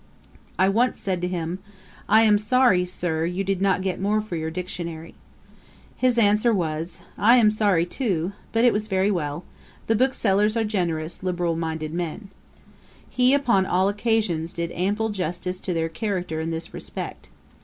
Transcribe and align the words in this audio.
I 0.57 0.67
once 0.67 0.99
said 0.99 1.21
to 1.21 1.27
him, 1.27 1.59
'I 2.09 2.21
am 2.23 2.37
sorry, 2.39 2.85
Sir, 2.85 3.25
you 3.25 3.43
did 3.43 3.61
not 3.61 3.83
get 3.83 4.01
more 4.01 4.19
for 4.19 4.35
your 4.35 4.49
Dictionary'. 4.49 5.13
His 5.95 6.17
answer 6.17 6.51
was, 6.51 7.01
'I 7.19 7.37
am 7.37 7.51
sorry, 7.51 7.85
too. 7.85 8.31
But 8.51 8.65
it 8.65 8.73
was 8.73 8.87
very 8.87 9.11
well. 9.11 9.43
The 9.85 9.93
booksellers 9.95 10.57
are 10.57 10.63
generous, 10.63 11.21
liberal 11.21 11.55
minded 11.55 11.93
men.' 11.93 12.29
He, 13.11 13.35
upon 13.35 13.67
all 13.67 13.89
occasions, 13.89 14.53
did 14.53 14.71
ample 14.71 15.09
justice 15.09 15.59
to 15.59 15.71
their 15.71 15.87
character 15.87 16.41
in 16.41 16.49
this 16.49 16.73
respect. 16.73 17.29